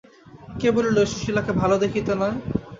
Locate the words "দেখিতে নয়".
1.83-2.35